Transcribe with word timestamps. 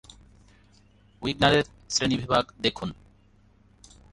উইগনারের 1.21 1.65
শ্রেণীবিভাগ 1.89 2.43
দেখুন। 2.61 2.89